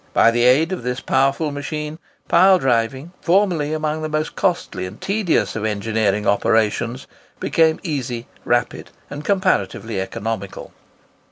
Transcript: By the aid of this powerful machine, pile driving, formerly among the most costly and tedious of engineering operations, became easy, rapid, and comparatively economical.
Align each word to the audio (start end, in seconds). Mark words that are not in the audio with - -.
By 0.15 0.31
the 0.31 0.45
aid 0.45 0.71
of 0.71 0.81
this 0.81 0.99
powerful 0.99 1.51
machine, 1.51 1.99
pile 2.27 2.57
driving, 2.57 3.11
formerly 3.21 3.71
among 3.71 4.01
the 4.01 4.09
most 4.09 4.35
costly 4.35 4.87
and 4.87 4.99
tedious 4.99 5.55
of 5.55 5.63
engineering 5.63 6.25
operations, 6.25 7.05
became 7.39 7.79
easy, 7.83 8.25
rapid, 8.43 8.89
and 9.11 9.23
comparatively 9.23 10.01
economical. 10.01 10.73